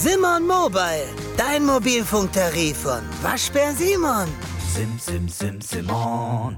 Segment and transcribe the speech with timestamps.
[0.00, 4.28] Simon Mobile, dein Mobilfunktarif von Waschbär Simon.
[4.72, 6.56] Sim, sim, sim, Simon.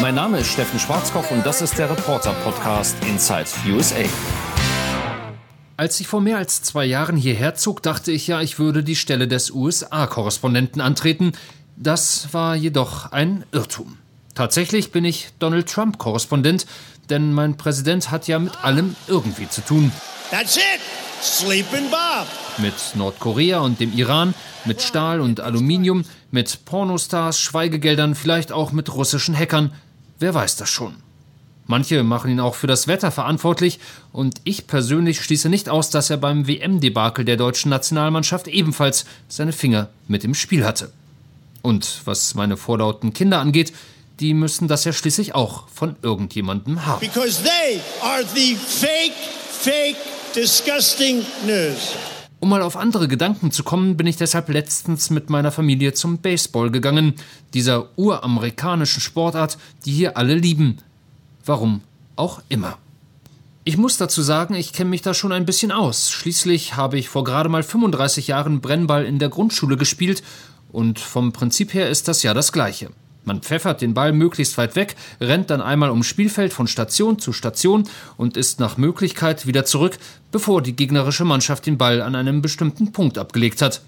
[0.00, 4.04] Mein Name ist Steffen Schwarzkopf und das ist der Reporter-Podcast Inside USA.
[5.76, 8.94] Als ich vor mehr als zwei Jahren hierher zog, dachte ich ja, ich würde die
[8.94, 11.32] Stelle des USA-Korrespondenten antreten.
[11.76, 13.98] Das war jedoch ein Irrtum.
[14.36, 16.66] Tatsächlich bin ich Donald Trump-Korrespondent,
[17.12, 19.92] denn mein Präsident hat ja mit allem irgendwie zu tun.
[20.30, 20.80] That's it.
[21.22, 22.26] Sleeping Bob.
[22.58, 28.92] Mit Nordkorea und dem Iran, mit Stahl und Aluminium, mit Pornostars, Schweigegeldern, vielleicht auch mit
[28.94, 29.72] russischen Hackern.
[30.18, 30.94] Wer weiß das schon.
[31.66, 33.78] Manche machen ihn auch für das Wetter verantwortlich
[34.10, 39.52] und ich persönlich schließe nicht aus, dass er beim WM-Debakel der deutschen Nationalmannschaft ebenfalls seine
[39.52, 40.90] Finger mit im Spiel hatte.
[41.60, 43.72] Und was meine vorlauten Kinder angeht,
[44.22, 47.00] die müssen das ja schließlich auch von irgendjemandem haben.
[47.00, 49.12] Because they are the fake,
[49.50, 49.96] fake,
[50.34, 51.96] disgusting news.
[52.38, 56.18] Um mal auf andere Gedanken zu kommen, bin ich deshalb letztens mit meiner Familie zum
[56.18, 57.14] Baseball gegangen,
[57.52, 60.78] dieser uramerikanischen Sportart, die hier alle lieben.
[61.44, 61.82] Warum
[62.14, 62.78] auch immer.
[63.64, 66.10] Ich muss dazu sagen, ich kenne mich da schon ein bisschen aus.
[66.10, 70.22] Schließlich habe ich vor gerade mal 35 Jahren Brennball in der Grundschule gespielt
[70.70, 72.90] und vom Prinzip her ist das ja das gleiche.
[73.24, 77.32] Man pfeffert den Ball möglichst weit weg, rennt dann einmal ums Spielfeld von Station zu
[77.32, 79.98] Station und ist nach Möglichkeit wieder zurück,
[80.32, 83.82] bevor die gegnerische Mannschaft den Ball an einem bestimmten Punkt abgelegt hat.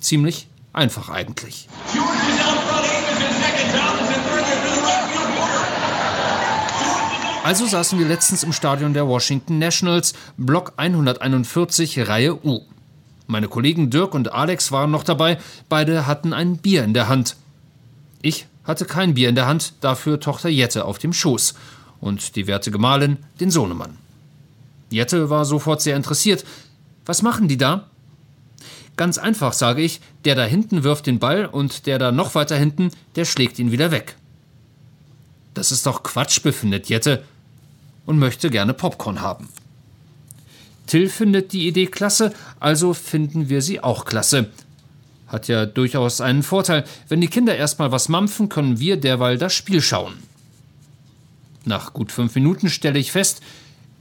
[0.00, 1.68] Ziemlich einfach eigentlich.
[7.42, 12.60] Also saßen wir letztens im Stadion der Washington Nationals, Block 141, Reihe U.
[13.26, 17.36] Meine Kollegen Dirk und Alex waren noch dabei, beide hatten ein Bier in der Hand.
[18.22, 21.54] Ich hatte kein Bier in der Hand, dafür Tochter Jette auf dem Schoß
[22.00, 23.98] und die werte Gemahlin den Sohnemann.
[24.90, 26.44] Jette war sofort sehr interessiert.
[27.06, 27.88] Was machen die da?
[28.96, 32.56] Ganz einfach, sage ich, der da hinten wirft den Ball und der da noch weiter
[32.56, 34.16] hinten, der schlägt ihn wieder weg.
[35.54, 37.24] Das ist doch Quatsch, befindet Jette
[38.06, 39.48] und möchte gerne Popcorn haben.
[40.86, 44.50] Till findet die Idee klasse, also finden wir sie auch klasse.
[45.30, 46.84] Hat ja durchaus einen Vorteil.
[47.08, 50.14] Wenn die Kinder erstmal was mampfen, können wir derweil das Spiel schauen.
[51.64, 53.40] Nach gut fünf Minuten stelle ich fest,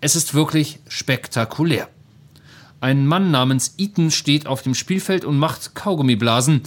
[0.02, 1.88] es ist wirklich spektakulär.
[2.82, 6.64] Ein Mann namens Eaton steht auf dem Spielfeld und macht Kaugummiblasen.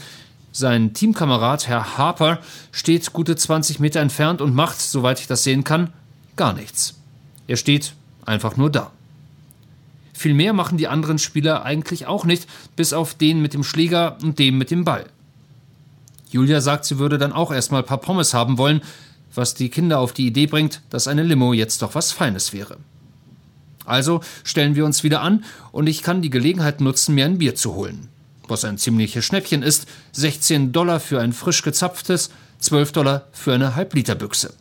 [0.53, 2.39] Sein Teamkamerad, Herr Harper,
[2.71, 5.93] steht gute 20 Meter entfernt und macht, soweit ich das sehen kann,
[6.37, 6.95] gar nichts.
[7.49, 7.95] Er steht
[8.27, 8.93] einfach nur da.
[10.13, 12.47] Viel mehr machen die anderen Spieler eigentlich auch nicht,
[12.77, 15.07] bis auf den mit dem Schläger und dem mit dem Ball.
[16.31, 18.83] Julia sagt, sie würde dann auch erstmal ein paar Pommes haben wollen,
[19.35, 22.79] was die Kinder auf die Idee bringt, dass eine Limo jetzt doch was Feines wäre.
[23.85, 27.55] Also stellen wir uns wieder an und ich kann die Gelegenheit nutzen, mir ein Bier
[27.55, 28.09] zu holen.
[28.49, 32.31] Was ein ziemliches Schnäppchen ist, 16 Dollar für ein frisch gezapftes,
[32.61, 34.55] 12 Dollar für eine Halbliterbüchse.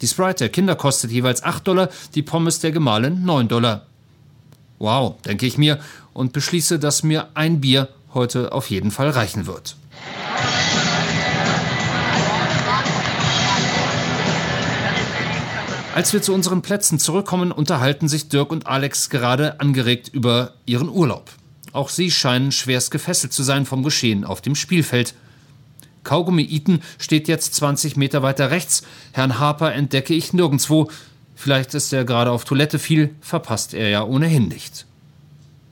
[0.00, 3.86] Die Sprite der Kinder kostet jeweils 8 Dollar, die Pommes der Gemahlin 9 Dollar.
[4.80, 5.78] Wow, denke ich mir
[6.14, 9.76] und beschließe, dass mir ein Bier heute auf jeden Fall reichen wird.
[15.94, 20.88] Als wir zu unseren Plätzen zurückkommen, unterhalten sich Dirk und Alex gerade angeregt über ihren
[20.88, 21.30] Urlaub.
[21.72, 25.12] Auch sie scheinen schwerst gefesselt zu sein vom Geschehen auf dem Spielfeld.
[26.04, 28.82] Kaugummi Eaton steht jetzt 20 Meter weiter rechts.
[29.12, 30.88] Herrn Harper entdecke ich nirgendwo.
[31.40, 34.84] Vielleicht ist er gerade auf Toilette viel, verpasst er ja ohnehin nicht.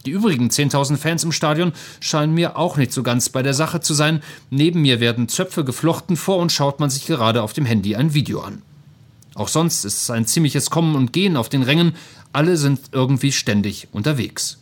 [0.06, 3.82] Die übrigen 10.000 Fans im Stadion scheinen mir auch nicht so ganz bei der Sache
[3.82, 4.22] zu sein.
[4.48, 8.14] Neben mir werden Zöpfe geflochten, vor und schaut man sich gerade auf dem Handy ein
[8.14, 8.62] Video an.
[9.34, 11.94] Auch sonst ist es ein ziemliches Kommen und Gehen auf den Rängen.
[12.32, 14.56] Alle sind irgendwie ständig unterwegs.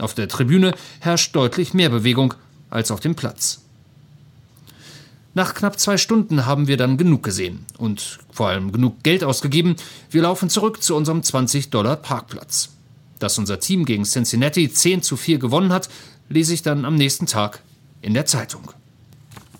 [0.00, 2.34] Auf der Tribüne herrscht deutlich mehr Bewegung
[2.70, 3.60] als auf dem Platz.
[5.32, 9.76] Nach knapp zwei Stunden haben wir dann genug gesehen und vor allem genug Geld ausgegeben.
[10.10, 12.70] Wir laufen zurück zu unserem 20-Dollar-Parkplatz.
[13.20, 15.88] Dass unser Team gegen Cincinnati 10 zu 4 gewonnen hat,
[16.28, 17.62] lese ich dann am nächsten Tag
[18.02, 18.72] in der Zeitung.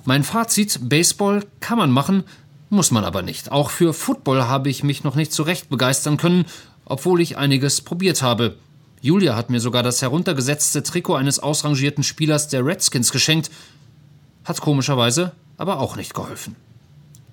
[0.05, 2.25] Mein Fazit, Baseball kann man machen,
[2.69, 3.53] muss man aber nicht.
[3.53, 6.47] Auch für Football habe ich mich noch nicht so recht begeistern können,
[6.85, 8.57] obwohl ich einiges probiert habe.
[9.03, 13.51] Julia hat mir sogar das heruntergesetzte Trikot eines ausrangierten Spielers der Redskins geschenkt.
[14.45, 16.57] Hat komischerweise aber auch nicht geholfen.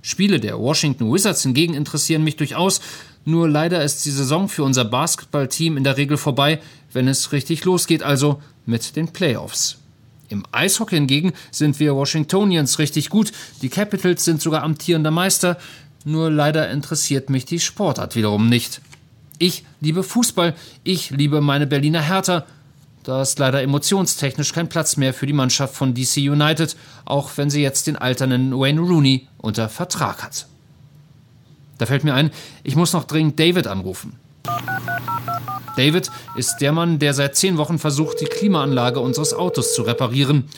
[0.02, 2.82] Spiele der Washington Wizards hingegen interessieren mich durchaus,
[3.24, 6.60] nur leider ist die Saison für unser Basketballteam in der Regel vorbei,
[6.92, 9.78] wenn es richtig losgeht, also mit den Playoffs.
[10.30, 13.32] Im Eishockey hingegen sind wir Washingtonians richtig gut,
[13.62, 15.58] die Capitals sind sogar amtierender Meister,
[16.04, 18.82] nur leider interessiert mich die Sportart wiederum nicht.
[19.40, 20.54] Ich liebe Fußball,
[20.84, 22.46] ich liebe meine Berliner Hertha.
[23.08, 26.76] Da ist leider emotionstechnisch kein Platz mehr für die Mannschaft von DC United,
[27.06, 30.46] auch wenn sie jetzt den alternden Wayne Rooney unter Vertrag hat.
[31.78, 32.32] Da fällt mir ein,
[32.66, 34.18] ich muss noch dringend David anrufen.
[35.78, 40.50] David ist der Mann, der seit zehn Wochen versucht, die Klimaanlage unseres Autos zu reparieren.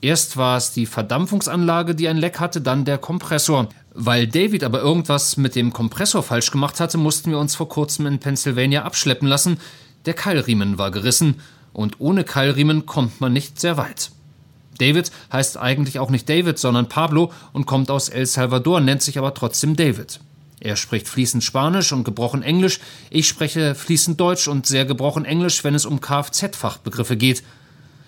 [0.00, 3.68] Erst war es die Verdampfungsanlage, die ein Leck hatte, dann der Kompressor.
[3.94, 8.06] Weil David aber irgendwas mit dem Kompressor falsch gemacht hatte, mussten wir uns vor kurzem
[8.06, 9.60] in Pennsylvania abschleppen lassen.
[10.04, 11.36] Der Keilriemen war gerissen
[11.72, 14.10] und ohne Keilriemen kommt man nicht sehr weit.
[14.78, 19.18] David heißt eigentlich auch nicht David, sondern Pablo und kommt aus El Salvador, nennt sich
[19.18, 20.20] aber trotzdem David.
[20.60, 22.80] Er spricht fließend Spanisch und gebrochen Englisch,
[23.10, 27.42] ich spreche fließend Deutsch und sehr gebrochen Englisch, wenn es um Kfz-Fachbegriffe geht.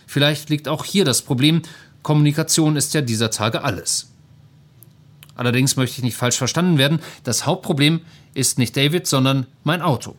[0.06, 1.62] Vielleicht liegt auch hier das Problem,
[2.02, 4.10] Kommunikation ist ja dieser Tage alles.
[5.34, 8.02] Allerdings möchte ich nicht falsch verstanden werden, das Hauptproblem
[8.34, 10.14] ist nicht David, sondern mein Auto.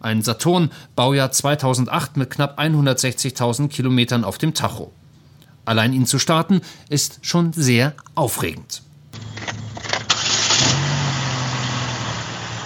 [0.00, 4.92] Ein Saturn, Baujahr 2008 mit knapp 160.000 Kilometern auf dem Tacho.
[5.66, 8.80] Allein ihn zu starten ist schon sehr aufregend.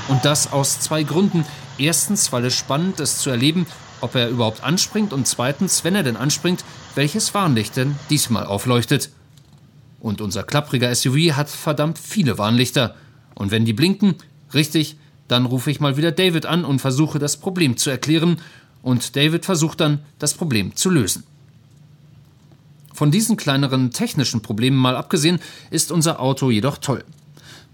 [0.06, 1.44] Und das aus zwei Gründen.
[1.76, 3.66] Erstens, weil es spannend ist zu erleben,
[4.00, 6.64] ob er überhaupt anspringt und zweitens, wenn er denn anspringt,
[6.94, 9.10] welches Warnlicht denn diesmal aufleuchtet.
[9.98, 12.94] Und unser klappriger SUV hat verdammt viele Warnlichter.
[13.34, 14.14] Und wenn die blinken,
[14.52, 14.98] richtig,
[15.28, 18.38] dann rufe ich mal wieder David an und versuche das Problem zu erklären.
[18.82, 21.24] Und David versucht dann, das Problem zu lösen.
[22.92, 25.40] Von diesen kleineren technischen Problemen mal abgesehen,
[25.70, 27.04] ist unser Auto jedoch toll.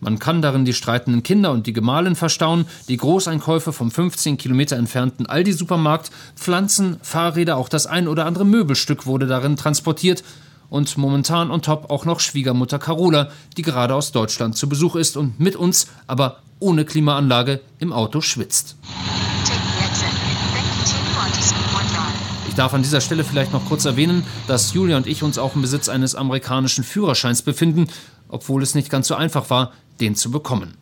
[0.00, 4.76] Man kann darin die streitenden Kinder und die Gemahlin verstauen, die Großeinkäufe vom 15 Kilometer
[4.76, 10.25] entfernten Aldi-Supermarkt, Pflanzen, Fahrräder, auch das ein oder andere Möbelstück wurde darin transportiert
[10.70, 15.19] und momentan on top auch noch Schwiegermutter Carola, die gerade aus Deutschland zu Besuch ist
[15.19, 18.76] und mit uns, aber ohne Klimaanlage, im Auto schwitzt.
[22.48, 25.54] Ich darf an dieser Stelle vielleicht noch kurz erwähnen, dass Julia und ich uns auch
[25.54, 27.88] im Besitz eines amerikanischen Führerscheins befinden,
[28.28, 30.74] obwohl es nicht ganz so einfach war, den zu bekommen.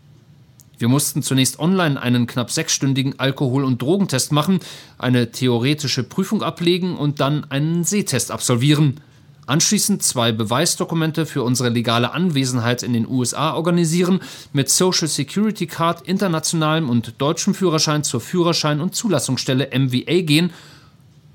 [0.78, 4.60] Wir mussten zunächst online einen knapp sechsstündigen Alkohol- und Drogentest machen,
[4.96, 9.00] eine theoretische Prüfung ablegen und dann einen Sehtest absolvieren.
[9.48, 14.20] Anschließend zwei Beweisdokumente für unsere legale Anwesenheit in den USA organisieren,
[14.52, 20.50] mit Social Security Card, internationalem und deutschem Führerschein zur Führerschein- und Zulassungsstelle MVA gehen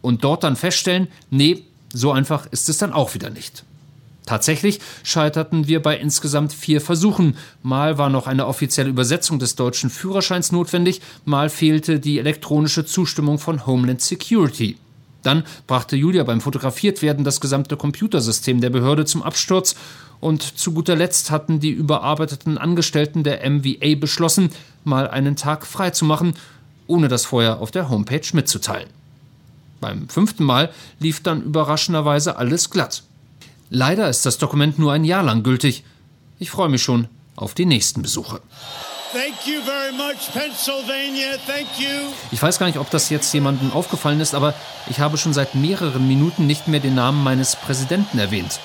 [0.03, 3.63] und dort dann feststellen, nee, so einfach ist es dann auch wieder nicht.
[4.27, 7.35] Tatsächlich scheiterten wir bei insgesamt vier Versuchen.
[7.63, 13.39] Mal war noch eine offizielle Übersetzung des deutschen Führerscheins notwendig, mal fehlte die elektronische Zustimmung
[13.39, 14.77] von Homeland Security.
[15.23, 19.75] Dann brachte Julia beim Fotografiertwerden das gesamte Computersystem der Behörde zum Absturz
[20.19, 24.51] und zu guter Letzt hatten die überarbeiteten Angestellten der MVA beschlossen,
[24.83, 26.35] mal einen Tag frei zu machen,
[26.87, 28.89] ohne das vorher auf der Homepage mitzuteilen.
[29.81, 33.03] Beim fünften Mal lief dann überraschenderweise alles glatt.
[33.69, 35.83] Leider ist das Dokument nur ein Jahr lang gültig.
[36.39, 38.39] Ich freue mich schon auf die nächsten Besuche.
[42.31, 44.55] Ich weiß gar nicht, ob das jetzt jemandem aufgefallen ist, aber
[44.89, 48.59] ich habe schon seit mehreren Minuten nicht mehr den Namen meines Präsidenten erwähnt.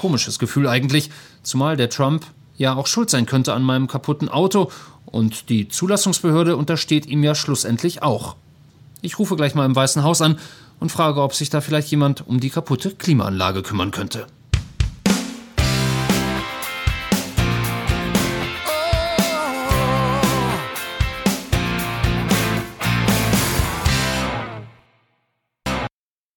[0.00, 1.10] Komisches Gefühl eigentlich,
[1.42, 2.24] zumal der Trump
[2.56, 4.70] ja auch schuld sein könnte an meinem kaputten Auto
[5.06, 8.36] und die Zulassungsbehörde untersteht ihm ja schlussendlich auch.
[9.02, 10.38] Ich rufe gleich mal im Weißen Haus an
[10.78, 14.26] und frage, ob sich da vielleicht jemand um die kaputte Klimaanlage kümmern könnte.